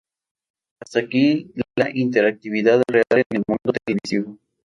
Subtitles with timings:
[0.81, 4.39] Hasta aquí la interactividad real en el "mundo televisivo".